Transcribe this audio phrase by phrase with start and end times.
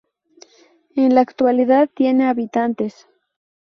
[0.95, 3.07] En la actualidad tiene habitantes.